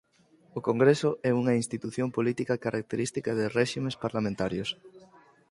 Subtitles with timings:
[0.57, 4.69] O congreso é unha institución política característica de réximes parlamentarios.